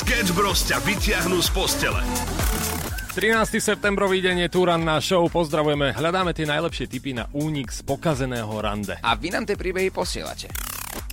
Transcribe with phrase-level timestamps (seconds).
[0.00, 2.00] Sketch Bros ťa vyťahnú z postele.
[3.12, 3.60] 13.
[3.60, 5.28] septembrový deň je Turan na show.
[5.28, 8.96] Pozdravujeme, hľadáme tie najlepšie tipy na únik z pokazeného rande.
[9.04, 10.48] A vy nám tie príbehy posielate.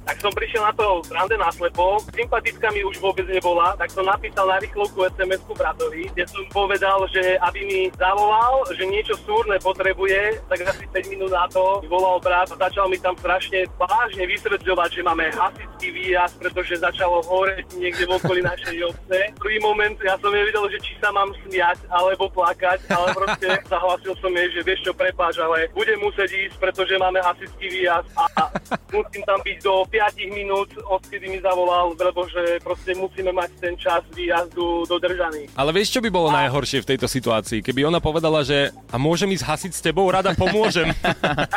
[0.07, 4.07] Tak som prišiel na to rande na slepo, sympatická mi už vôbec nebola, tak som
[4.07, 9.59] napísal na rýchlovku SMS-ku bratovi, kde som povedal, že aby mi zavolal, že niečo súrne
[9.59, 14.23] potrebuje, tak asi 5 minút na to volal brat a začal mi tam strašne vážne
[14.31, 19.35] vysvetľovať, že máme hasický výjazd, pretože začalo horeť niekde v okolí našej obce.
[19.35, 24.15] Prvý moment ja som nevedel, že či sa mám smiať alebo plakať, ale proste zahlasil
[24.23, 28.55] som jej, že vieš čo, prepáč, ale budem musieť ísť, pretože máme hasický výjazd a
[28.95, 33.73] musím tam byť do 5 minút, odkedy mi zavolal, lebo že proste musíme mať ten
[33.73, 35.49] čas výjazdu dodržaný.
[35.57, 37.65] Ale vieš, čo by bolo najhoršie v tejto situácii?
[37.65, 40.93] Keby ona povedala, že a môžem ísť hasiť s tebou, rada pomôžem.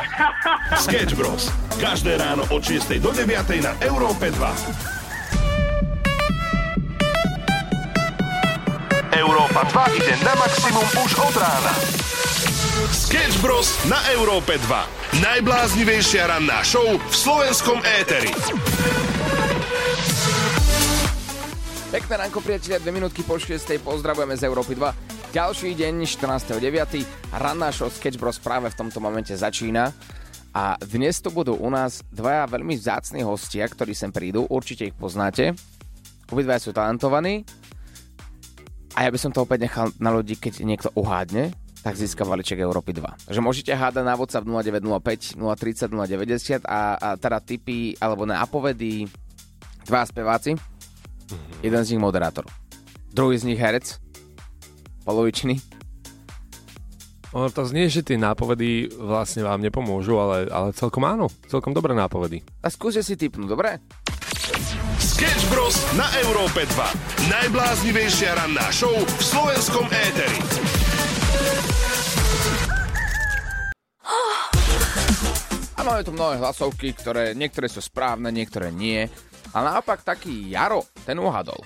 [0.89, 1.53] Sketch Bros.
[1.77, 3.29] Každé ráno od 6 do 9
[3.61, 5.01] na Európe 2.
[9.21, 11.75] Európa 2 ide na maximum už od rána.
[12.89, 13.77] Sketch Bros.
[13.93, 15.21] na Európe 2.
[15.21, 18.33] Najbláznivejšia ranná show v slovenskom éteri.
[21.93, 23.85] Pekné ránko, priatelia, dve minútky po 6.
[23.85, 25.37] Pozdravujeme z Európy 2.
[25.37, 27.37] Ďalší deň, 14.9.
[27.37, 29.93] Ranná show Sketch Bros práve v tomto momente začína.
[30.57, 34.49] A dnes tu budú u nás dvaja veľmi vzácni hostia, ktorí sem prídu.
[34.49, 35.53] Určite ich poznáte.
[36.33, 37.45] Obidvaja sú talentovaní.
[38.97, 42.61] A ja by som to opäť nechal na ľudí, keď niekto uhádne, tak získa valiček
[42.61, 43.33] Európy 2.
[43.33, 49.09] Takže môžete hádať na WhatsApp 0905 030 090 a, a teda tipy alebo na apovedy
[49.89, 50.55] dva speváci,
[51.65, 52.45] jeden z nich moderátor,
[53.11, 53.97] druhý z nich herec,
[55.09, 55.59] polovičný.
[57.31, 61.95] Ono to znie, že tie nápovedy vlastne vám nepomôžu, ale, ale celkom áno, celkom dobré
[61.95, 62.43] nápovedy.
[62.59, 63.79] A skúste si typnúť, dobre?
[64.99, 65.79] Sketch Bros.
[65.95, 67.31] na Európe 2.
[67.31, 70.80] Najbláznivejšia ranná show v slovenskom éteri.
[75.81, 79.09] A máme tu mnohé hlasovky, ktoré niektoré sú správne, niektoré nie.
[79.57, 81.57] A naopak taký Jaro, ten uhadol.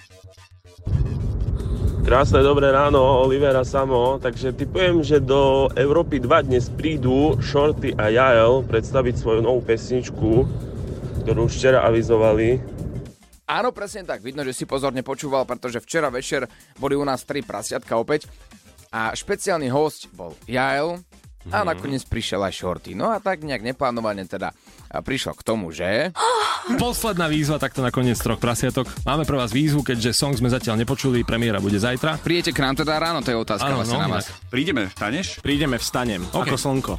[2.06, 4.22] Krásne dobré ráno, Olivera Samo.
[4.22, 10.46] Takže typujem, že do Európy 2 dnes prídu Shorty a Jael predstaviť svoju novú pesničku,
[11.26, 12.62] ktorú už včera avizovali.
[13.50, 14.22] Áno, presne tak.
[14.22, 16.46] Vidno, že si pozorne počúval, pretože včera večer
[16.78, 18.30] boli u nás tri prasiatka opäť.
[18.94, 21.02] A špeciálny host bol Jael
[21.52, 22.92] a nakoniec prišiel aj Shorty.
[22.96, 24.56] No a tak nejak neplánovane teda
[24.94, 26.14] a prišlo k tomu, že...
[26.80, 28.88] Posledná výzva takto na koniec troch prasiatok.
[29.04, 32.22] Máme pre vás výzvu, keďže song sme zatiaľ nepočuli, premiéra bude zajtra.
[32.24, 34.32] Príjete k nám teda ráno, to je otázka Áno, vlastne no, na vás.
[34.48, 35.44] Prídeme, vstaneš?
[35.44, 36.48] Prídeme, vstanem, okay.
[36.48, 36.94] ako slnko.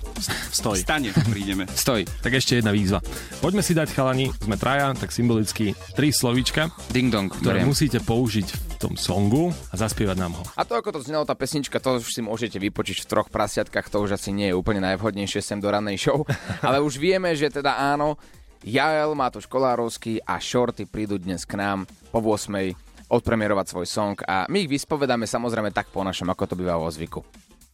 [0.54, 0.86] Stoj.
[0.86, 1.66] Vstane, prídeme.
[1.82, 2.06] Stoj.
[2.22, 3.02] Tak ešte jedna výzva.
[3.42, 7.70] Poďme si dať chalani, sme traja, tak symbolicky tri slovíčka, Ding dong, ktoré ktoré...
[7.70, 10.44] musíte použiť v tom songu a zaspievať nám ho.
[10.60, 13.88] A to, ako to znelo tá pesnička, to už si môžete vypočiť v troch prasiatkách,
[13.88, 16.28] to už asi nie je úplne najvhodnejšie sem do rannej show.
[16.66, 18.18] Ale už vieme, že teda áno,
[18.66, 22.74] Jael má to školárovský a Shorty prídu dnes k nám po 8
[23.14, 26.90] odpremierovať svoj song a my ich vyspovedáme samozrejme tak po našom, ako to býva vo
[26.90, 27.22] zvyku.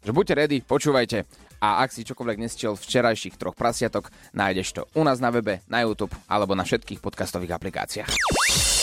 [0.03, 1.23] Že buďte ready, počúvajte
[1.61, 5.85] a ak si čokoľvek nestiel včerajších troch prasiatok, nájdeš to u nás na webe, na
[5.85, 8.11] YouTube alebo na všetkých podcastových aplikáciách.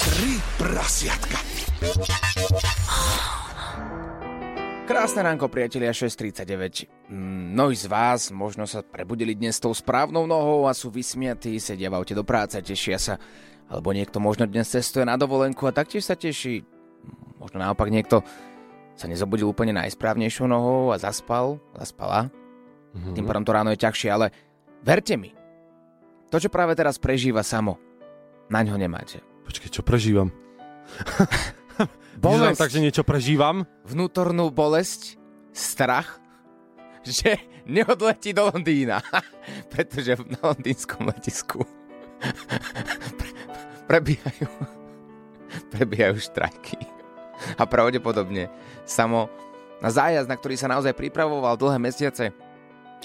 [0.08, 1.36] Tri prasiatka.
[4.88, 7.12] Krásne ránko, priatelia, 6.39.
[7.12, 11.92] Mm, Mnohí z vás možno sa prebudili dnes tou správnou nohou a sú vysmiatí, sedia
[11.92, 13.20] v aute do práce, tešia sa.
[13.68, 16.64] Alebo niekto možno dnes cestuje na dovolenku a taktiež sa teší.
[17.36, 18.24] Možno naopak niekto
[18.96, 22.32] sa nezobudil úplne najsprávnejšou nohou a zaspal, zaspala.
[22.96, 23.12] Mm-hmm.
[23.12, 24.32] Tým pádom to ráno je ťažšie, ale
[24.80, 25.36] verte mi,
[26.32, 27.76] to, čo práve teraz prežíva samo,
[28.48, 29.20] na ňo nemáte.
[29.44, 30.32] Počkej, čo prežívam?
[32.18, 32.58] Bolesť.
[32.58, 32.60] Bolesť.
[32.60, 33.62] takže niečo prežívam?
[33.86, 35.16] vnútornú bolesť,
[35.54, 36.18] strach,
[37.06, 38.98] že neodletí do Londýna,
[39.72, 41.62] pretože na londýnskom letisku
[42.18, 43.34] pre-
[43.90, 44.50] prebiehajú,
[45.70, 46.78] prebiehajú štrajky.
[47.54, 48.50] A pravdepodobne
[48.82, 49.30] samo
[49.78, 52.34] na zájazd, na ktorý sa naozaj pripravoval dlhé mesiace,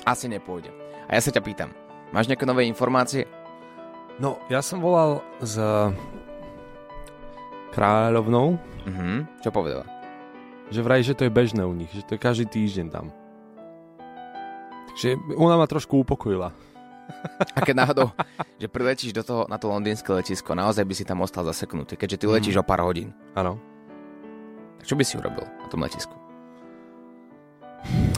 [0.09, 0.73] asi nepôjde.
[1.05, 1.69] A ja sa ťa pýtam,
[2.09, 3.29] máš nejaké nové informácie?
[4.17, 5.57] No, ja som volal s
[7.73, 9.87] kráľovnou, Mhm, čo povedala?
[10.69, 13.13] že vraj, že to je bežné u nich, že to je každý týždeň tam.
[14.89, 16.49] Takže ona ma trošku upokojila.
[17.53, 18.07] A keď náhodou,
[18.61, 22.17] že priletíš do toho, na to londýnske letisko, naozaj by si tam ostal zaseknutý, keďže
[22.17, 23.13] ty letíš o pár hodín.
[23.33, 23.57] Áno.
[24.81, 26.13] Tak čo by si urobil na tom letisku?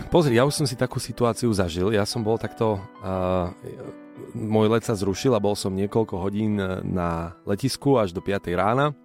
[0.09, 1.91] Pozri, ja už som si takú situáciu zažil.
[1.91, 2.77] Ja som bol takto...
[3.01, 3.51] Uh,
[4.31, 6.55] môj let sa zrušil a bol som niekoľko hodín
[6.85, 8.95] na letisku až do 5 rána.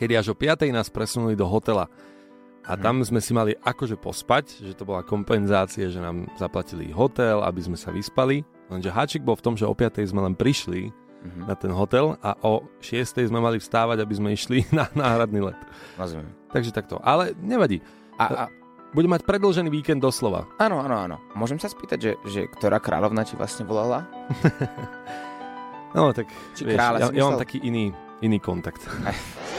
[0.00, 0.64] Kedy až o 5.
[0.72, 1.92] nás presunuli do hotela.
[2.64, 7.44] A tam sme si mali akože pospať, že to bola kompenzácia, že nám zaplatili hotel,
[7.44, 8.40] aby sme sa vyspali.
[8.72, 10.00] Lenže háčik bol v tom, že o 5.
[10.08, 10.88] sme len prišli
[11.44, 13.28] na ten hotel a o 6.
[13.28, 15.60] sme mali vstávať, aby sme išli na náhradný let.
[16.00, 16.32] Rozumiem.
[16.48, 16.96] Takže takto.
[17.04, 17.84] Ale nevadí.
[18.16, 18.44] A, a,
[18.96, 20.48] Bude mať predlžený víkend doslova.
[20.56, 21.16] áno, áno, áno.
[21.36, 24.08] Môžem sa spýtať, že, že ktorá kráľovna ti vlastne volala?
[25.90, 27.90] No tak, Či vieš, ja, ja mám taký iný,
[28.22, 28.86] iný kontakt.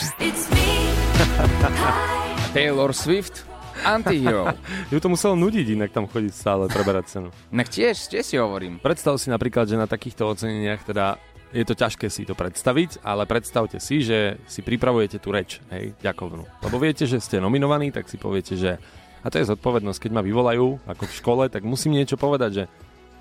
[2.56, 3.44] Taylor Swift,
[3.84, 4.56] Antihero.
[4.92, 7.28] Ju to muselo nudiť inak tam chodiť stále, preberať cenu.
[7.52, 8.80] Inak tiež, tiež si hovorím.
[8.80, 11.20] Predstav si napríklad, že na takýchto oceneniach teda
[11.50, 15.98] je to ťažké si to predstaviť, ale predstavte si, že si pripravujete tú reč, hej,
[15.98, 16.46] ďakovnú.
[16.62, 18.78] Lebo viete, že ste nominovaní, tak si poviete, že
[19.20, 22.64] a to je zodpovednosť, keď ma vyvolajú, ako v škole, tak musím niečo povedať, že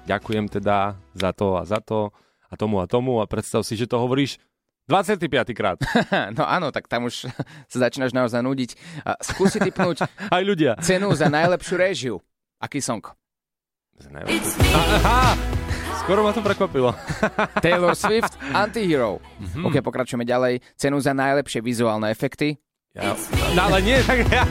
[0.08, 2.16] ďakujem teda za to a za to
[2.50, 4.40] a tomu a tomu a predstav si, že to hovoríš
[4.90, 5.30] 25.
[5.54, 5.78] krát.
[6.38, 7.30] No áno, tak tam už
[7.70, 8.72] sa začínaš naozaj nudiť.
[9.22, 10.74] Skúsi typnúť Aj ľudia.
[10.82, 12.16] cenu za najlepšiu réžiu.
[12.58, 13.06] Aký song?
[14.00, 15.36] Aha,
[16.02, 16.96] skoro ma to prekvapilo.
[17.60, 19.20] Taylor Swift, Antihero.
[19.38, 19.68] Mhm.
[19.68, 20.64] OK, pokračujeme ďalej.
[20.74, 22.56] Cenu za najlepšie vizuálne efekty.
[22.98, 23.14] Ja,
[23.54, 24.50] no ale nie, tak ja,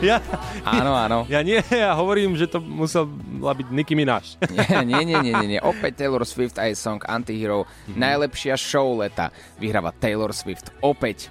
[0.08, 0.16] ja,
[0.64, 1.18] Áno, áno.
[1.28, 3.04] ja nie, ja hovorím, že to musela
[3.52, 4.40] byť Nicki Minaj.
[4.56, 5.60] Nie, nie, nie, nie, nie.
[5.60, 7.68] Opäť Taylor Swift a jej song Antihero.
[7.92, 9.28] Najlepšia show leta.
[9.60, 10.72] Vyhráva Taylor Swift.
[10.80, 11.28] Opäť.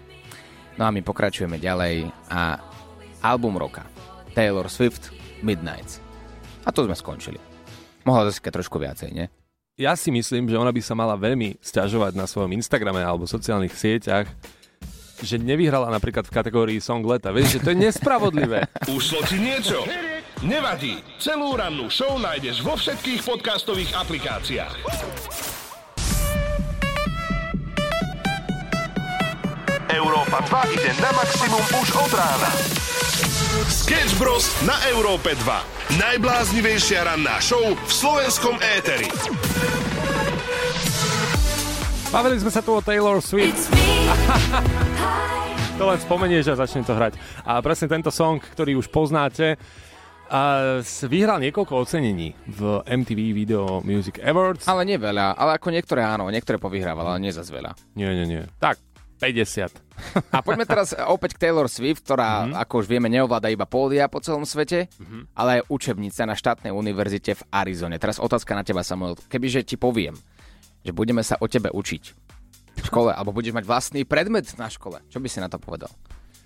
[0.77, 2.06] No a my pokračujeme ďalej.
[2.30, 2.62] A
[3.25, 3.81] album roka.
[4.38, 5.09] Taylor Swift,
[5.42, 5.98] Midnights.
[6.63, 7.42] A to sme skončili.
[8.06, 9.25] Mohla zase trošku viacej, nie?
[9.74, 13.74] Ja si myslím, že ona by sa mala veľmi sťažovať na svojom Instagrame alebo sociálnych
[13.74, 14.30] sieťach,
[15.21, 17.33] že nevyhrala napríklad v kategórii Song leta.
[17.33, 18.69] Vieš, že to je nespravodlivé.
[18.97, 19.85] Ušlo ti niečo?
[20.45, 21.01] Nevadí.
[21.17, 24.73] Celú rannú show nájdeš vo všetkých podcastových aplikáciách.
[29.87, 32.51] Európa 2 ide na maximum už od rána.
[33.65, 34.53] Sketch Bros.
[34.61, 35.97] na Európe 2.
[35.97, 39.09] Najbláznivejšia ranná show v slovenskom éteri.
[42.13, 44.85] Bavili sme sa tu o Taylor Swift, It's me.
[45.77, 47.13] to len spomenieš a začne to hrať.
[47.45, 49.61] A presne tento song, ktorý už poznáte,
[50.27, 50.41] a
[51.07, 54.67] vyhral niekoľko ocenení v MTV Video Music Awards.
[54.67, 55.39] Ale nie veľa.
[55.39, 57.77] Ale ako niektoré áno, niektoré povyhrával, ale nie zas veľa.
[57.95, 58.44] Nie, nie, nie.
[58.59, 58.75] Tak,
[59.23, 59.71] 50.
[60.35, 62.59] A poďme teraz opäť k Taylor Swift, ktorá, mm-hmm.
[62.59, 65.21] ako už vieme, neovláda iba pódia po celom svete, mm-hmm.
[65.33, 67.95] ale aj učebnica na štátnej univerzite v Arizone.
[67.97, 69.15] Teraz otázka na teba, Samuel.
[69.31, 70.13] Kebyže ti poviem,
[70.83, 72.26] že budeme sa o tebe učiť
[72.77, 75.89] v škole, alebo budeš mať vlastný predmet na škole, čo by si na to povedal?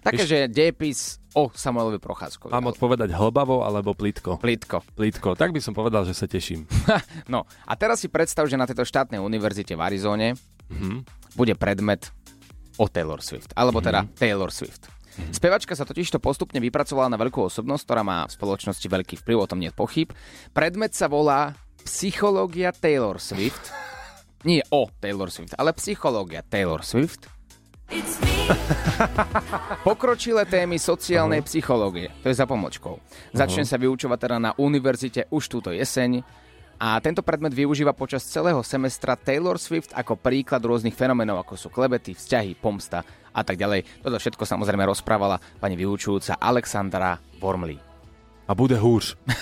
[0.02, 2.50] Také, že dejepis o Samuelovi Procházkovi.
[2.50, 4.42] Mám odpovedať hlbavo alebo plitko?
[4.42, 4.82] Plitko.
[4.98, 5.38] Plitko.
[5.38, 6.66] Tak by som povedal, že sa teším.
[7.30, 10.28] No a teraz si predstav, že na tejto štátnej univerzite v Arizone
[10.74, 11.06] Mhm.
[11.36, 12.10] bude predmet
[12.80, 13.54] o Taylor Swift.
[13.54, 14.90] Alebo teda Taylor Swift.
[15.30, 19.46] Spevačka sa totižto postupne vypracovala na veľkú osobnosť, ktorá má v spoločnosti veľký vplyv, o
[19.46, 20.10] tom nie je pochyb.
[20.50, 21.54] Predmet sa volá
[21.84, 23.70] Psychológia Taylor Swift.
[24.42, 27.30] Nie o Taylor Swift, ale psychológia Taylor Swift.
[29.88, 32.10] Pokročilé témy sociálnej psychológie.
[32.24, 32.98] To je za pomočkou.
[33.36, 36.24] Začne sa vyučovať teda na univerzite už túto jeseň
[36.82, 41.68] a tento predmet využíva počas celého semestra Taylor Swift ako príklad rôznych fenomenov, ako sú
[41.70, 44.02] klebety, vzťahy, pomsta a tak ďalej.
[44.02, 47.91] Toto všetko samozrejme rozprávala pani vyučujúca Alexandra Wormley.
[48.48, 49.16] A bude húř.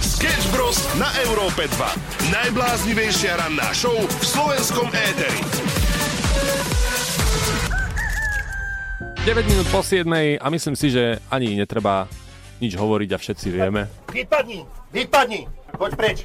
[0.00, 0.94] Sketch Bros.
[0.94, 1.94] na Európe 2.
[2.32, 5.40] Najbláznivejšia ranná show v slovenskom éteri.
[9.24, 10.08] 9 minút po 7
[10.40, 12.08] a myslím si, že ani netreba
[12.60, 13.88] nič hovoriť a všetci vieme.
[14.12, 14.64] Vypadni!
[14.92, 15.40] Vypadni!
[15.76, 16.18] Choď preč!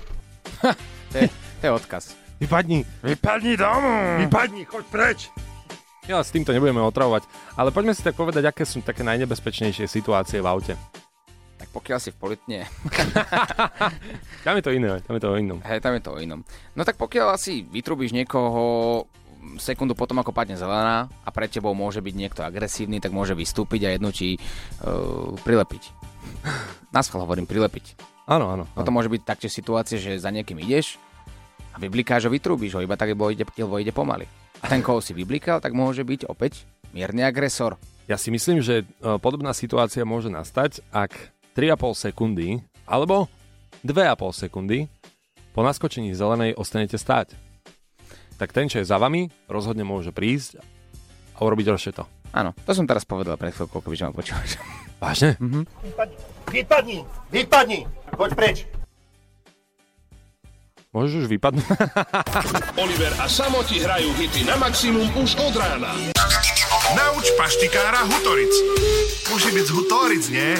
[1.16, 2.04] To je, to je odkaz.
[2.44, 2.84] Vypadni!
[3.00, 4.20] Vypadni domov!
[4.20, 5.20] Vypadni, choď preč!
[6.06, 7.26] Ja s týmto nebudeme otravovať,
[7.58, 10.74] ale poďme si tak povedať, aké sú také najnebezpečnejšie situácie v aute.
[11.58, 12.60] Tak pokiaľ si v politne,
[14.46, 15.58] Tam je to iné, tam je to o inom.
[15.66, 16.46] hej, tam je to o inom.
[16.78, 18.62] No tak pokiaľ asi vytrubíš niekoho
[19.58, 23.90] sekundu potom, ako padne zelená a pred tebou môže byť niekto agresívny, tak môže vystúpiť
[23.90, 25.84] a jednu ti uh, prilepiť.
[26.96, 27.98] Naschval hovorím prilepiť.
[28.30, 28.70] Áno, áno.
[28.78, 31.02] Potom môže byť taktiež situácie, že za niekým ideš
[31.74, 34.30] a vyblikáš ho, vytrubíš ho, iba tak, lebo ide, lebo ide pomaly.
[34.62, 36.64] A ten, koho si vyblikal, tak môže byť opäť
[36.96, 37.76] mierny agresor.
[38.06, 43.28] Ja si myslím, že e, podobná situácia môže nastať, ak 3,5 sekundy alebo
[43.82, 44.88] 2,5 sekundy
[45.56, 47.34] po naskočení zelenej ostanete stáť.
[48.36, 50.60] Tak ten, čo je za vami, rozhodne môže prísť
[51.36, 52.04] a urobiť rošeto.
[52.36, 54.60] Áno, to som teraz povedal pred chvíľkou, kebyže ma počúvaš.
[55.00, 55.40] Vážne?
[55.40, 56.18] Vypadni!
[56.52, 56.98] Vypadni!
[57.32, 57.80] Vypadni!
[58.12, 58.58] Choď preč!
[60.96, 61.68] Môžeš už vypadnúť?
[62.88, 65.92] Oliver a Samo ti hrajú hity na maximum už od rána.
[66.96, 68.56] Nauč paštikára Hutoric.
[69.28, 70.56] Musí byť z Hutoric, nie?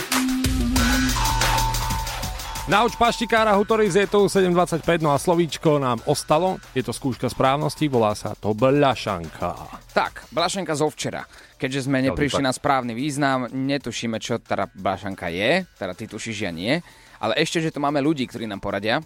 [2.68, 6.60] Nauč paštikára Hutoriz je tu 7.25, no a slovíčko nám ostalo.
[6.76, 9.56] Je to skúška správnosti, volá sa to Bľašanka.
[9.96, 11.24] Tak, blašanka zo včera.
[11.56, 16.52] Keďže sme neprišli na správny význam, netušíme, čo teda blašanka je, teda ty tušíš, ja
[16.52, 16.84] nie.
[17.24, 19.00] Ale ešte, že tu máme ľudí, ktorí nám poradia.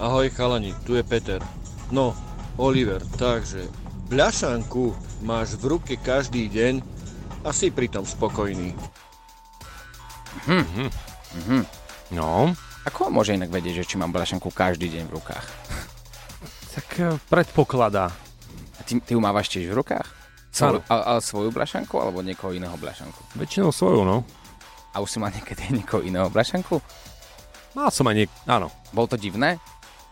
[0.00, 1.44] Ahoj chalani, tu je Peter.
[1.92, 2.16] No,
[2.56, 3.68] Oliver, takže
[4.08, 6.80] bľašanku máš v ruke každý deň
[7.44, 8.72] a si pritom spokojný.
[12.16, 12.56] No,
[12.88, 15.46] Ako môže inak vedieť, že či mám blašanku každý deň v rukách?
[16.80, 18.08] tak eh, predpokladá.
[18.78, 20.08] A ty, ty ju mávaš tiež v rukách?
[20.48, 23.36] Svoju, a, ale svoju blašanku alebo niekoho iného blašanku?
[23.36, 24.24] Väčšinou svoju, no.
[24.96, 26.80] A už si mal niekedy niekoho iného blašanku?
[27.76, 28.30] Mal som aj niek...
[28.48, 28.72] Áno.
[28.96, 29.60] Bol to divné?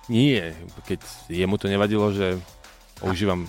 [0.09, 0.57] Nie,
[0.89, 2.41] keď jemu to nevadilo, že
[2.97, 3.45] používam,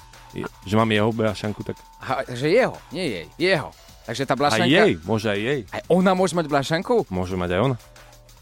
[0.67, 3.71] že mám jeho Bľašanku, tak Aha, že jeho, nie jej, jeho.
[4.05, 4.67] Takže tá aj blašanka...
[4.67, 5.59] jej, môže aj jej.
[5.69, 7.07] Aj ona môže mať blašanku?
[7.13, 7.73] Môže mať aj on.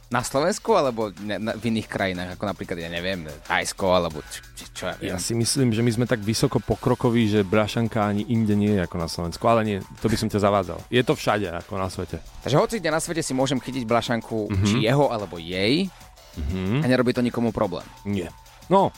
[0.08, 4.40] Na Slovensku alebo ne, na, v iných krajinách, ako napríklad, ja neviem, Thajsko alebo č,
[4.56, 5.12] č, čo ja viem.
[5.12, 8.88] Ja si myslím, že my sme tak vysoko pokrokoví, že Bľašanka ani inde nie je
[8.88, 9.44] ako na Slovensku.
[9.52, 10.80] Ale nie, to by som ťa zavádzal.
[10.88, 12.24] Je to všade ako na svete.
[12.48, 14.64] Takže hoci kde na svete si môžem chytiť blašanku, mm-hmm.
[14.72, 15.92] či jeho alebo jej
[16.38, 16.82] Mhm.
[16.82, 17.86] a nerobí to nikomu problém.
[18.06, 18.30] Nie.
[18.70, 18.94] No,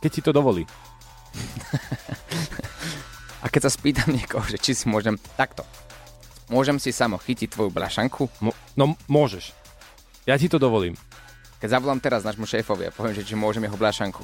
[0.00, 0.64] keď ti to dovolí.
[3.42, 5.66] A keď sa spýtam niekoho, že či si môžem takto,
[6.48, 9.52] môžem si samo chytiť tvoju blašanku, Mo- no, môžeš.
[10.24, 10.96] Ja ti to dovolím.
[11.60, 14.20] keď zavolám teraz nášmu šéfovi a poviem, že či môžem jeho blašanku.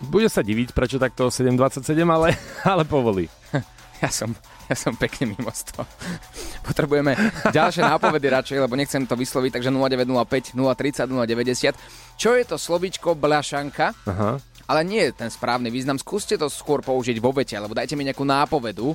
[0.00, 2.36] Bude sa diviť, prečo takto 7.27, ale,
[2.72, 3.28] ale povolí.
[4.04, 4.30] Ja som,
[4.70, 5.82] ja som pekne mimo z toho.
[6.68, 7.18] Potrebujeme
[7.50, 11.74] ďalšie nápovedy radšej, lebo nechcem to vysloviť, takže 0905 030 090.
[12.14, 13.90] Čo je to slovíčko blašanka?
[14.06, 14.38] Aha.
[14.68, 15.98] Ale nie je ten správny význam.
[15.98, 18.92] Skúste to skôr použiť vo vete, alebo dajte mi nejakú nápovedu,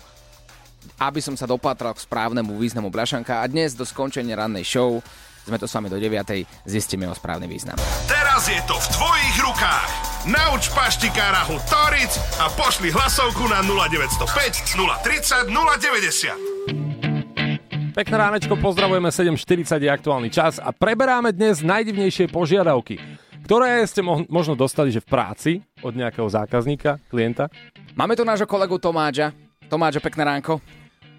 [1.02, 3.42] aby som sa dopátral k správnemu významu blašanka.
[3.42, 5.02] A dnes do skončenia rannej show
[5.44, 6.46] sme to s vami do 9.
[6.64, 7.76] zistíme o správny význam.
[8.08, 10.13] Teraz je to v tvojich rukách.
[10.24, 17.92] Nauč paštikára Hutoric a pošli hlasovku na 0905 030 090.
[17.92, 22.98] Pekné ránečko, pozdravujeme 7.40 je aktuálny čas a preberáme dnes najdivnejšie požiadavky,
[23.44, 25.52] ktoré ste mo- možno dostali že v práci
[25.84, 27.52] od nejakého zákazníka, klienta.
[27.94, 29.36] Máme tu nášho kolegu Tomáča.
[29.68, 30.64] Tomáča, pekné ránko.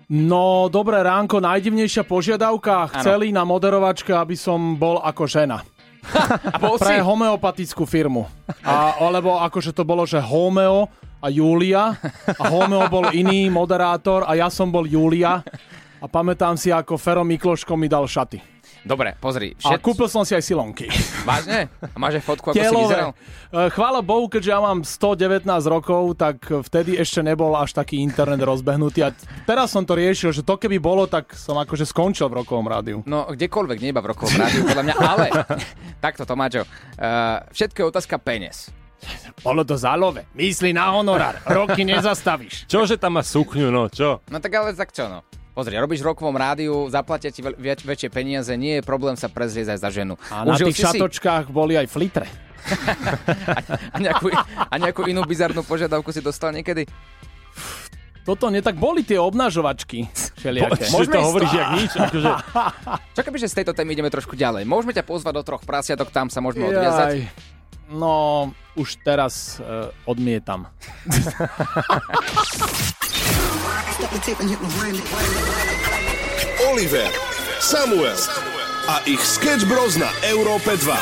[0.09, 2.89] No, dobré ránko, najdivnejšia požiadavka.
[2.89, 5.61] Chceli na moderovačke, aby som bol ako žena.
[6.55, 6.85] A bol si?
[6.85, 8.29] Pre homeopatickú firmu.
[8.63, 10.87] A, alebo akože to bolo, že Homeo
[11.19, 11.97] a Julia.
[12.37, 15.41] A Homeo bol iný moderátor a ja som bol Julia.
[15.99, 18.54] A pamätám si, ako Fero Mikloško mi dal šaty.
[18.85, 19.57] Dobre, pozri.
[19.65, 20.93] A kúpil som si aj silonky.
[21.29, 21.73] Vážne?
[21.81, 22.85] A máš aj fotku, ako si Telové.
[22.85, 23.11] vyzeral?
[23.49, 28.45] E, Chvála Bohu, keďže ja mám 119 rokov, tak vtedy ešte nebol až taký internet
[28.45, 29.09] rozbehnutý.
[29.09, 29.17] A
[29.49, 33.01] teraz som to riešil, že to keby bolo, tak som akože skončil v rokovom rádiu.
[33.09, 35.27] No, kdekoľvek, nie iba v rokovom rádiu, podľa mňa, ale
[36.05, 38.69] takto, Tomáčo, uh, všetko je otázka peniaz.
[39.41, 40.25] Bolo to zálove.
[40.33, 41.37] Myslí na honorár.
[41.45, 42.65] Roky nezastavíš.
[42.65, 44.25] Čože tam má sukňu, no čo?
[44.33, 45.21] No tak ale tak čo, no.
[45.55, 49.75] Pozri, robíš v rokovom rádiu, zaplatia ti väč, väčšie peniaze, nie je problém sa prezrieť
[49.75, 50.19] aj za ženu.
[50.27, 52.27] A na Užil tých si si- šatočkách boli aj flitre.
[53.95, 56.89] A nejakú, a nejakú inú bizarnú požiadavku si dostal niekedy?
[58.25, 60.09] Toto nie, tak boli tie obnažovačky.
[60.41, 60.89] Všelijaké.
[60.89, 61.93] Že Môžeme to hovoríš jak nič?
[61.93, 62.31] Akože,
[63.15, 64.65] Čo keby, že z tejto témy ideme trošku ďalej?
[64.65, 67.21] Môžeme ťa pozvať do troch prasiatok, tam sa môžeme odviazať?
[67.21, 67.29] Jaj.
[67.93, 68.49] No,
[68.81, 70.65] už teraz uh, odmietam.
[76.69, 77.09] Oliver,
[77.57, 78.21] Samuel
[78.85, 80.93] a ich Sketch Bros na Európe 2.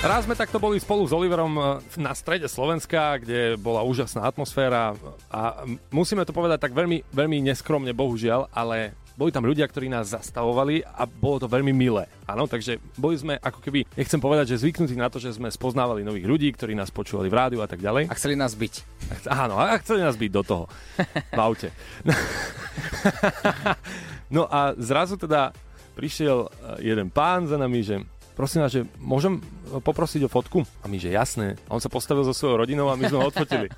[0.00, 1.62] raz sme takto boli spolu s Oliverom e,
[2.00, 4.96] na strede Slovenska, kde bola úžasná atmosféra
[5.28, 10.12] a musíme to povedať tak veľmi, veľmi neskromne, bohužiaľ, ale boli tam ľudia, ktorí nás
[10.12, 12.08] zastavovali a bolo to veľmi milé.
[12.24, 16.04] Áno, takže boli sme ako keby, nechcem povedať, že zvyknutí na to, že sme spoznávali
[16.04, 18.08] nových ľudí, ktorí nás počúvali v rádiu a tak ďalej.
[18.08, 18.74] A chceli nás byť.
[19.28, 20.64] Áno, a chceli nás byť do toho.
[21.28, 21.68] V aute.
[24.32, 25.52] No a zrazu teda
[25.92, 28.00] prišiel eh, jeden pán za nami, že
[28.32, 29.36] prosím vás, že môžem
[29.68, 30.64] poprosiť o fotku?
[30.80, 31.60] A my, že jasné.
[31.68, 33.68] A on sa postavil so svojou rodinou a my sme ho odfotili.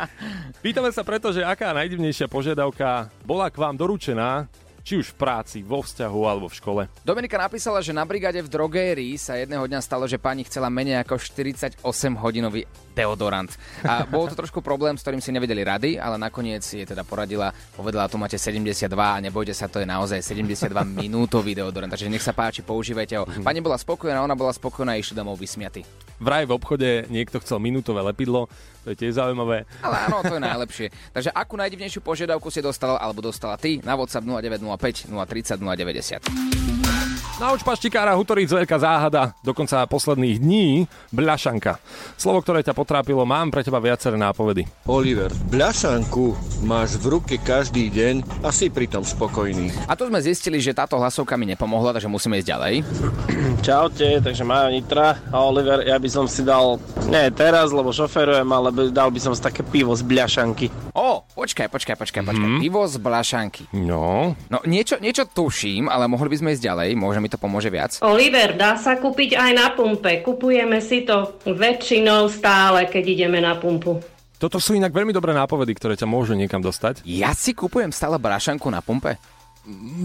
[0.64, 4.44] Pýtame sa preto, že aká najdivnejšia požiadavka bola k vám doručená
[4.84, 6.82] či už v práci, vo vzťahu alebo v škole.
[7.00, 11.00] Dominika napísala, že na brigade v drogérii sa jedného dňa stalo, že pani chcela menej
[11.00, 13.48] ako 48-hodinový deodorant.
[13.80, 17.48] A bol to trošku problém, s ktorým si nevedeli rady, ale nakoniec je teda poradila,
[17.72, 22.22] povedala, tu máte 72 a nebojte sa, to je naozaj 72 minútový deodorant, takže nech
[22.22, 23.24] sa páči, používajte ho.
[23.40, 26.03] Pani bola spokojná, ona bola spokojná a išli domov vysmiaty.
[26.24, 28.48] Vraj v obchode niekto chcel minútové lepidlo,
[28.80, 29.68] to je tiež zaujímavé.
[29.84, 30.86] Ale áno, to je najlepšie.
[31.12, 37.13] Takže akú najdivnejšiu požiadavku si dostal alebo dostala ty na WhatsApp 0905 030 090.
[37.34, 41.82] Nauč paštikára Hutoric veľká záhada, dokonca posledných dní, bľašanka.
[42.14, 44.62] Slovo, ktoré ťa potrápilo, mám pre teba viaceré nápovedy.
[44.86, 46.30] Oliver, bľašanku
[46.62, 49.74] máš v ruke každý deň a si pritom spokojný.
[49.90, 52.74] A tu sme zistili, že táto hlasovka mi nepomohla, takže musíme ísť ďalej.
[53.66, 56.78] Čaute, takže Majo Nitra a Oliver, ja by som si dal,
[57.10, 60.70] nie teraz, lebo šoferujem, ale by- dal by som si také pivo z bľašanky.
[60.94, 62.46] Ó, počkaj, počkaj, počkaj, počkaj.
[62.46, 62.62] Mm.
[62.62, 63.66] Pivo z blašanky.
[63.74, 64.38] No.
[64.46, 67.96] No niečo, niečo tuším, ale mohli by sme ísť ďalej, možno mi to pomôže viac.
[68.04, 70.20] Oliver, dá sa kúpiť aj na pumpe.
[70.20, 74.04] Kupujeme si to väčšinou stále, keď ideme na pumpu.
[74.36, 77.00] Toto sú inak veľmi dobré nápovedy, ktoré ťa môžu niekam dostať.
[77.08, 79.16] Ja si kupujem stále brašanku na pumpe?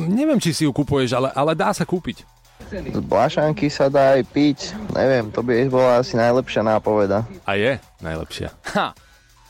[0.08, 2.24] Neviem, či si ju kupuješ, ale, ale dá sa kúpiť.
[2.72, 4.72] Z blašanky sa dá aj piť.
[4.96, 7.28] Neviem, to by bola asi najlepšia nápoveda.
[7.44, 8.56] A je najlepšia.
[8.78, 8.96] Ha.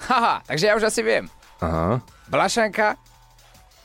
[0.09, 1.27] Haha, takže ja už asi viem.
[1.59, 1.99] Aha.
[2.31, 2.95] Blašanka,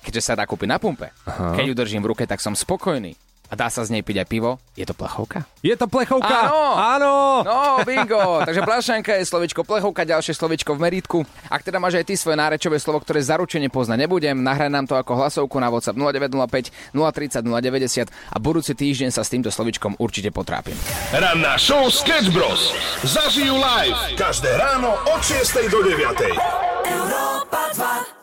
[0.06, 1.10] keďže sa dá kúpiť na pumpe.
[1.26, 1.58] Aha.
[1.58, 3.18] Keď ju držím v ruke, tak som spokojný.
[3.52, 4.56] A dá sa z nej piť aj pivo?
[4.72, 5.44] Je to plechovka?
[5.60, 6.48] Je to plechovka!
[6.48, 6.64] Áno!
[6.74, 7.12] Áno!
[7.44, 8.40] No, bingo!
[8.42, 11.18] Takže blašanka je slovičko plechovka, ďalšie slovičko v meritku.
[11.52, 14.96] Ak teda máš aj ty svoje nárečové slovo, ktoré zaručene poznať nebudem, nahraj nám to
[14.96, 20.32] ako hlasovku na WhatsApp 0905 030 090 a budúci týždeň sa s týmto slovičkom určite
[20.32, 20.74] potrápim.
[21.12, 22.72] Ranná show Sketch Bros.
[23.04, 26.73] Zažijú live každé ráno od 6 do 9.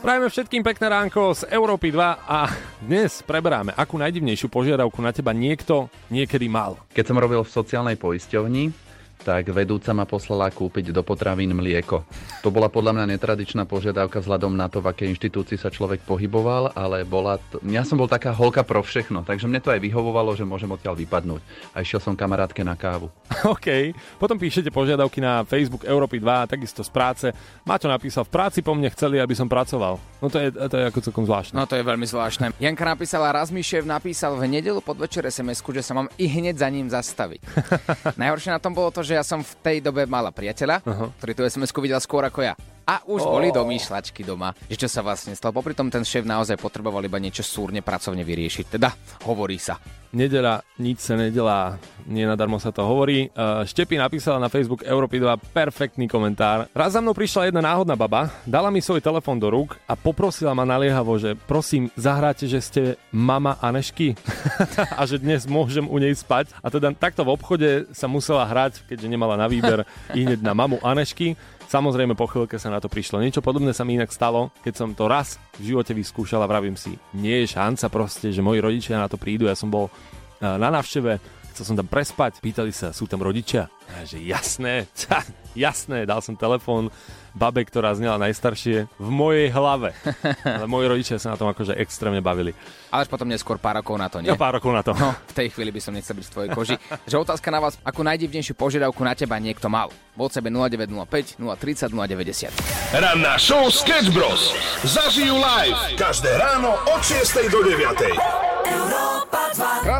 [0.01, 2.49] Prajeme všetkým pekné ránko z Európy 2 a
[2.81, 6.81] dnes preberáme, akú najdivnejšiu požiadavku na teba niekto niekedy mal.
[6.89, 8.90] Keď som robil v sociálnej poisťovni,
[9.21, 12.03] tak vedúca ma poslala kúpiť do potravín mlieko.
[12.41, 16.73] To bola podľa mňa netradičná požiadavka vzhľadom na to, v akej inštitúcii sa človek pohyboval,
[16.73, 17.61] ale bola to...
[17.69, 20.97] ja som bol taká holka pro všechno, takže mne to aj vyhovovalo, že môžem odtiaľ
[20.97, 21.41] vypadnúť.
[21.77, 23.13] A išiel som kamarátke na kávu.
[23.53, 27.27] OK, potom píšete požiadavky na Facebook Európy 2, takisto z práce.
[27.63, 30.01] Maťo napísal, v práci po mne chceli, aby som pracoval.
[30.21, 31.57] No to je, to je ako celkom zvláštne.
[31.57, 32.53] No to je veľmi zvláštne.
[32.61, 36.69] Janka napísala, raz Mišev napísal v nedelu podvečer sms že sa mám i hneď za
[36.69, 37.41] ním zastaviť.
[38.21, 41.05] Najhoršie na tom bolo to, že ja som v tej dobe mala priateľa, Aha.
[41.19, 42.53] ktorý tú sms videl skôr ako ja.
[42.85, 43.37] A už Oh.
[43.37, 45.53] boli domýšľačky doma, že čo sa vlastne stalo.
[45.53, 48.65] Popri tom ten šéf naozaj potreboval iba niečo súrne pracovne vyriešiť.
[48.67, 48.89] Teda
[49.25, 49.77] hovorí sa.
[50.11, 53.31] Nedela, nič sa nedelá, nie nadarmo sa to hovorí.
[53.31, 56.67] Uh, Štepi napísala na Facebook Európy 2 perfektný komentár.
[56.75, 60.51] Raz za mnou prišla jedna náhodná baba, dala mi svoj telefón do rúk a poprosila
[60.51, 62.81] ma naliehavo, že prosím, zahráte, že ste
[63.15, 64.19] mama Anešky
[64.99, 66.51] a že dnes môžem u nej spať.
[66.59, 70.51] A teda takto v obchode sa musela hrať, keďže nemala na výber i hneď na
[70.51, 71.39] mamu Anešky.
[71.71, 73.23] Samozrejme po chvíľke sa na to prišlo.
[73.23, 76.75] Niečo podobné sa mi inak stalo, keď som to raz v živote vyskúšal a vravím
[76.75, 79.47] si, nie je šanca proste, že moji rodičia na to prídu.
[79.47, 83.69] Ja som bol eh, na návšteve, chcel som tam prespať, pýtali sa, sú tam rodičia?
[83.93, 85.21] A že jasné, ca,
[85.53, 86.89] jasné, dal som telefón
[87.37, 89.93] babe, ktorá znela najstaršie v mojej hlave.
[90.41, 92.57] Ale moji rodičia sa na tom akože extrémne bavili.
[92.89, 94.33] Ale až potom neskôr pár rokov na to, nie?
[94.33, 94.97] Ja pár rokov na to.
[94.97, 96.75] No, v tej chvíli by som nechcel byť v tvojej koži.
[97.05, 99.93] Že otázka na vás, akú najdivnejšiu požiadavku na teba niekto mal.
[100.17, 102.97] Sebe 0905 030 090.
[102.97, 104.49] Ranná show Sketch Bros.
[104.81, 108.17] Zažijú live každé ráno od 6 do 9.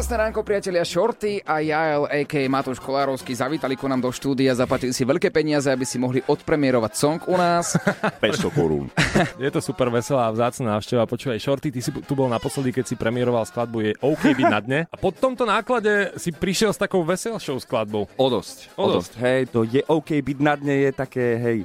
[0.01, 2.49] Krásne ránko, priatelia Shorty a Jael, a.k.
[2.49, 6.91] Matúš Kolárovský, zavítali ku nám do štúdia, zaplatili si veľké peniaze, aby si mohli odpremierovať
[6.97, 7.77] song u nás.
[8.17, 8.89] 500 korún.
[9.37, 11.05] Je to super veselá a vzácna návšteva.
[11.05, 14.59] Počúvaj, Shorty, ty si tu bol naposledy, keď si premiéroval skladbu Je OK byť na
[14.65, 14.79] dne.
[14.89, 18.09] A po tomto náklade si prišiel s takou veselšou skladbou.
[18.17, 19.21] O dosť, o dosť.
[19.21, 21.59] Hej, to je OK byť na dne je také, hej,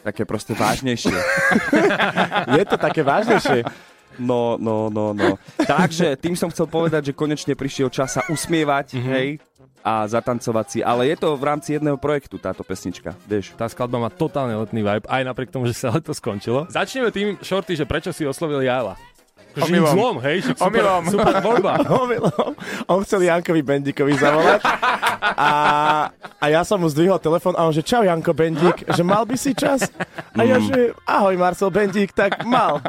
[0.00, 1.12] také proste vážnejšie.
[2.56, 3.68] je to také vážnejšie.
[4.16, 5.36] No, no, no, no.
[5.60, 9.12] Takže tým som chcel povedať, že konečne prišiel čas sa usmievať, mm-hmm.
[9.12, 9.28] hej,
[9.86, 10.78] a zatancovať si.
[10.82, 13.54] Ale je to v rámci jedného projektu táto pesnička, vieš.
[13.54, 16.66] Tá skladba má totálne letný vibe, aj napriek tomu, že sa leto skončilo.
[16.66, 18.98] Začneme tým, Shorty, že prečo si oslovil Jaela.
[19.56, 19.94] Akože Omylom.
[19.96, 20.36] zlom, hej?
[20.44, 21.02] Super, Omylom.
[21.08, 21.72] super voľba.
[22.04, 22.52] Omylom.
[22.92, 24.60] On chcel Jankovi Bendikovi zavolať
[25.36, 25.50] a,
[26.40, 29.36] a ja som mu zdvihol telefón a on že čau Janko Bendik, že mal by
[29.36, 29.88] si čas?
[30.36, 32.84] A ja že ahoj Marcel Bendik, tak mal.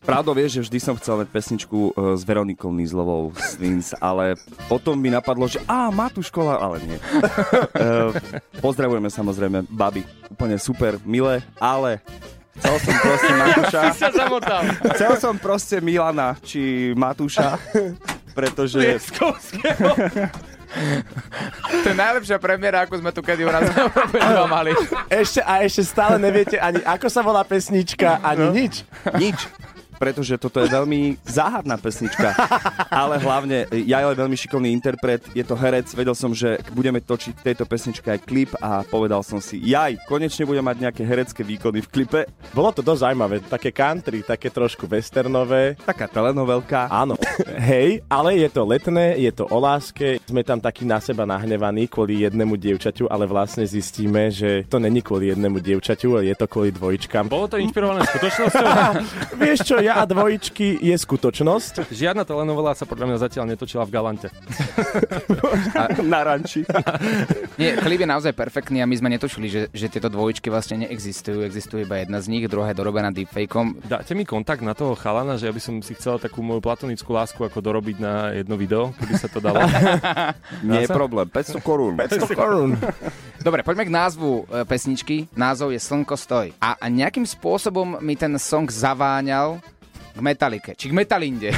[0.00, 4.40] Pravdou vieš, že vždy som chcel mať pesničku e, s Veronikou Nízlovou z Vince, ale
[4.64, 6.96] potom mi napadlo, že á, má tu škola, ale nie.
[7.76, 8.16] E,
[8.64, 12.00] Pozdravujeme samozrejme, baby, úplne super, milé, ale
[12.58, 13.80] Chcel som proste Matúša.
[13.88, 14.62] Si sa zamotal.
[14.92, 17.56] Chcel som proste Milana, či Matúša,
[18.32, 18.98] pretože...
[20.68, 24.12] To je najlepšia premiéra, ako sme tu kedy 2
[24.52, 24.76] mali.
[25.08, 28.52] Ešte, a ešte stále neviete ani ako sa volá pesnička, ani No.
[28.52, 28.84] nič.
[29.14, 29.38] Nič.
[29.98, 32.32] Pretože toto je veľmi záhadná pesnička.
[32.88, 37.34] Ale hlavne, ja je veľmi šikovný interpret, je to herec, vedel som, že budeme točiť
[37.34, 41.42] k tejto pesničke aj klip a povedal som si, jaj, konečne budem mať nejaké herecké
[41.42, 42.20] výkony v klipe.
[42.54, 45.78] Bolo to dosť zaujímavé, také country, také trošku westernové.
[45.82, 46.90] Taká telenovelka.
[46.92, 47.14] Áno.
[47.58, 50.20] Hej, ale je to letné, je to o láske.
[50.28, 55.00] Sme tam takí na seba nahnevaní kvôli jednému dievčaťu, ale vlastne zistíme, že to není
[55.00, 57.32] kvôli jednému dievčaťu, ale je to kvôli dvojičkám.
[57.32, 58.66] Bolo to inšpirované skutočnosťou?
[59.42, 61.88] Vieš čo, ja a dvojičky je skutočnosť.
[61.88, 64.28] Žiadna telenovela sa podľa mňa zatiaľ netočila v Galante.
[66.12, 66.64] Na ranči.
[67.58, 71.42] Nie, klip je naozaj perfektný a my sme netušili, že, že tieto dvojičky vlastne neexistujú.
[71.42, 73.82] Existuje iba jedna z nich, druhá je dorobená deepfakeom.
[73.86, 77.14] Dáte mi kontakt na toho chalana, že ja by som si chcel takú moju platonickú
[77.14, 79.58] lásku ako dorobiť na jedno video, keby sa to dalo.
[80.68, 81.94] Nie je problém, 500 korún.
[81.98, 82.70] 500 korún.
[83.46, 85.30] Dobre, poďme k názvu e, pesničky.
[85.38, 86.50] Názov je Slnko stoj.
[86.58, 89.62] A, a nejakým spôsobom mi ten song zaváňal
[90.18, 91.54] k Metalike, či k Metalinde.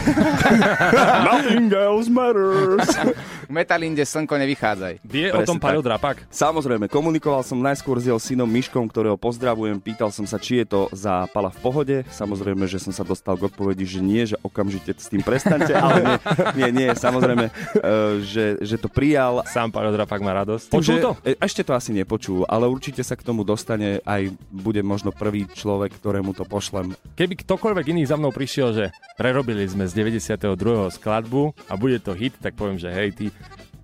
[1.28, 2.92] Nothing else matters.
[3.48, 5.00] k Metalinde Slnko nevychádzaj.
[5.00, 5.80] Vie o tom Presne Pajo.
[5.80, 6.16] Drapak?
[6.28, 9.80] Samozrejme, komunikoval som najskôr s jeho synom Myškom, ktorého pozdravujem.
[9.80, 11.96] Pýtal som sa, či je to za Pala v pohode.
[12.12, 16.20] Samozrejme, že som sa dostal k odpovedi, že nie, že okamžite s tým prestaňte, ale
[16.52, 19.40] nie, nie, nie samozrejme, uh, že, že to prijal.
[19.48, 20.68] Sám Pajo Drapak má radosť.
[20.68, 21.10] Počul že- to?
[21.24, 25.48] e, Ešte to asi nepočul, ale určite sa k tomu dostane aj bude možno prvý
[25.48, 26.92] človek, ktorému to pošlem.
[27.16, 30.50] Keby ktokoľvek iný za mnou prišiel, že prerobili sme z 92.
[30.90, 33.26] skladbu a bude to hit, tak poviem, že hej, ty,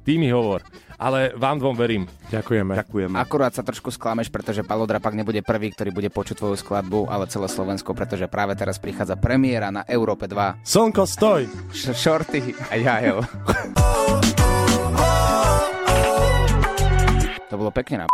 [0.02, 0.66] ty mi hovor.
[0.96, 2.08] Ale vám dvom verím.
[2.32, 2.72] Ďakujeme.
[2.72, 3.14] Ďakujeme.
[3.20, 7.28] Akurát sa trošku sklameš, pretože Palo Drapak nebude prvý, ktorý bude počuť tvoju skladbu, ale
[7.28, 10.64] celé Slovensko, pretože práve teraz prichádza premiéra na Európe 2.
[10.64, 11.44] Slnko, stoj!
[11.68, 13.20] Š- Shorty a Jael.
[17.56, 18.06] To bolo pekne na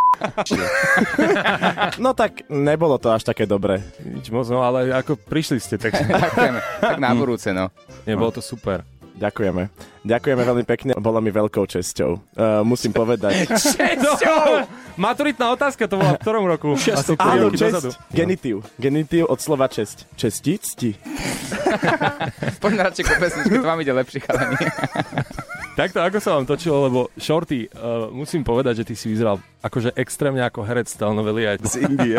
[1.98, 3.82] No tak nebolo to až také dobré.
[4.06, 5.98] Nič moc, no ale ako prišli ste, tak...
[6.30, 6.62] Ďakujeme.
[6.78, 7.74] Tak na budúce, no.
[8.06, 8.86] Nie, bolo to super.
[9.18, 9.66] Ďakujeme.
[10.06, 12.38] Ďakujeme veľmi pekne, bolo mi veľkou česťou.
[12.38, 13.50] Uh, musím povedať.
[13.98, 14.14] No,
[14.94, 16.78] maturitná otázka to bola v ktorom roku?
[16.78, 17.90] Asi Áno, roky česť, dozadu.
[18.14, 18.62] genitív.
[18.78, 20.06] Genitív od slova česť.
[20.14, 20.94] Čestí, cti.
[22.62, 24.66] Poďme radšej ku pesničke, to vám ide lepšie, chalani.
[25.72, 29.94] Takto, ako sa vám točilo, lebo Shorty, uh, musím povedať, že ty si vyzeral akože
[29.94, 32.18] extrémne ako herec z telenovely aj Z Indie.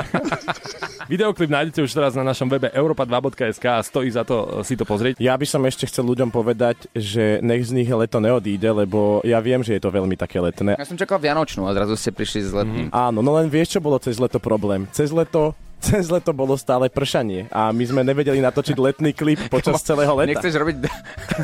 [1.12, 4.88] Videoklip nájdete už teraz na našom webe europa2.sk a stojí za to uh, si to
[4.88, 5.19] pozrieť.
[5.19, 9.43] Ja by som ešte chcel ľuďom povedať, že nech z nich leto neodíde, lebo ja
[9.43, 10.79] viem, že je to veľmi také letné.
[10.79, 12.88] Ja som čakal Vianočnú a zrazu ste prišli s letným.
[12.95, 14.88] Áno, no len vieš, čo bolo cez leto problém?
[14.95, 15.51] Cez leto
[15.84, 20.39] cez leto bolo stále pršanie a my sme nevedeli natočiť letný klip počas celého leta.
[20.39, 20.99] Nechceš robiť do-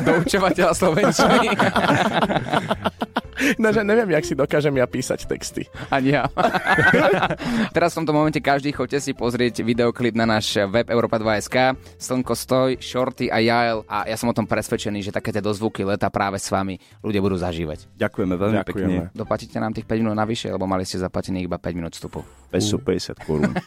[0.08, 1.48] doučovateľa slovenčiny?
[3.56, 5.64] No, že neviem, jak si dokážem ja písať texty.
[5.90, 6.30] Ani ja.
[7.76, 12.70] Teraz v tomto momente každý chodte si pozrieť videoklip na náš web Europa2.sk Slnko stoj,
[12.78, 16.38] Shorty a Jael a ja som o tom presvedčený, že také tie dozvuky leta práve
[16.38, 17.90] s vami ľudia budú zažívať.
[17.98, 19.10] Ďakujeme veľmi Ďakujeme.
[19.10, 19.18] pekne.
[19.18, 22.22] Doplatíte nám tých 5 minút navyše, lebo mali ste zaplatených iba 5 minút vstupu.
[22.54, 23.50] 550 korún.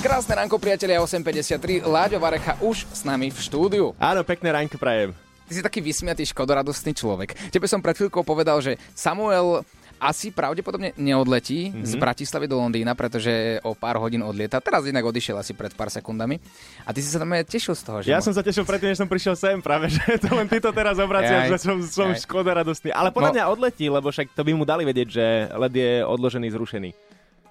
[0.00, 1.84] Krásne ránko, priatelia, 8.53.
[1.84, 3.92] Láďo Varecha už s nami v štúdiu.
[4.00, 5.12] Áno, pekné ránko prajem.
[5.50, 7.34] Ty si taký vysmiatý, škodoradostný človek.
[7.50, 9.66] Tebe som pred chvíľkou povedal, že Samuel
[9.98, 11.84] asi pravdepodobne neodletí mm-hmm.
[11.84, 14.56] z Bratislavy do Londýna, pretože o pár hodín odlieta.
[14.56, 16.38] Teraz inak odišiel asi pred pár sekundami.
[16.86, 18.08] A ty si sa tam aj tešil z toho, že...
[18.08, 20.56] Ja mo- som sa tešil predtým, než som prišiel sem, práve, že to len ty
[20.56, 22.94] to teraz obraciaš, že som, som škoda radostný.
[22.94, 23.34] Ale podľa No.
[23.36, 27.09] mňa odletí, lebo však to by mu dali vedieť, že led je odložený, zrušený.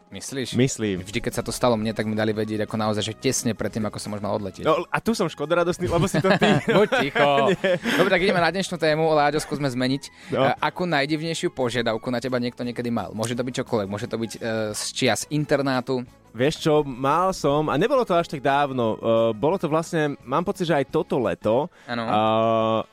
[0.10, 0.58] Myslíš?
[0.58, 1.06] Myslím.
[1.06, 3.86] Vždy, keď sa to stalo mne, tak mi dali vedieť ako naozaj, že tesne predtým,
[3.86, 4.66] ako som už mal odletieť.
[4.66, 6.50] No, a tu som škoda radostný, lebo si to ty.
[6.82, 7.30] Buď ticho.
[8.02, 9.06] Dobre, tak ideme na dnešnú tému.
[9.14, 10.34] Láďo, skúsme zmeniť.
[10.34, 10.50] No.
[10.50, 10.58] No.
[10.58, 13.14] Akú najdivnejšiu požiadavku na teba niekto niekedy mal?
[13.14, 13.88] Môže to byť čokoľvek.
[13.92, 14.42] Môže to byť uh,
[14.74, 16.02] z čias internátu.
[16.34, 20.46] Vieš čo, mal som, a nebolo to až tak dávno, uh, bolo to vlastne, mám
[20.46, 22.86] pocit, že aj toto leto, uh,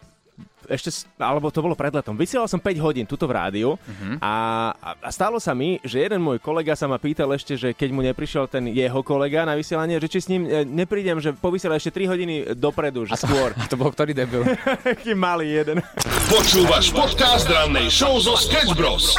[0.68, 2.14] ešte, alebo to bolo pred letom.
[2.14, 4.18] Vysielal som 5 hodín tuto v rádiu Mhm.
[4.18, 4.34] a,
[4.72, 7.88] a, a stalo sa mi, že jeden môj kolega sa ma pýtal ešte, že keď
[7.90, 11.74] mu neprišiel ten jeho kolega na vysielanie, že či s ním e, neprídem, že povysiela
[11.74, 13.50] ešte 3 hodiny dopredu, že skôr.
[13.52, 14.42] A to bol ktorý debil?
[14.86, 15.82] Taký malý jeden.
[16.26, 19.14] Počúvaš podcast rannej show zo Sketch Bros.